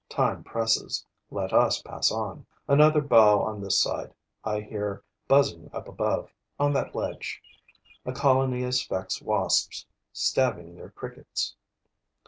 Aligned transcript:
Time 0.09 0.43
presses; 0.43 1.05
let 1.29 1.53
us 1.53 1.79
pass 1.83 2.11
on. 2.11 2.43
Another 2.67 3.01
bow 3.01 3.39
on 3.43 3.61
this 3.61 3.79
side. 3.79 4.11
I 4.43 4.59
hear 4.61 5.03
buzzing 5.27 5.69
up 5.73 5.87
above, 5.87 6.31
on 6.59 6.73
that 6.73 6.95
ledge, 6.95 7.39
a 8.03 8.11
colony 8.11 8.63
of 8.63 8.71
Sphex 8.73 9.21
wasps, 9.21 9.85
stabbing 10.11 10.75
their 10.75 10.89
crickets. 10.89 11.55